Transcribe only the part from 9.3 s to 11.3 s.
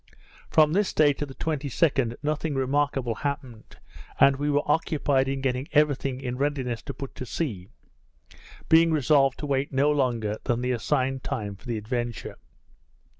to wait no longer than the assigned